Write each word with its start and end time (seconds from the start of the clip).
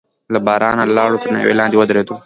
له 0.33 0.39
بارانه 0.45 0.83
لاړو، 0.95 1.21
تر 1.23 1.29
ناوې 1.35 1.53
لاندې 1.59 1.75
ودرېدو. 1.77 2.13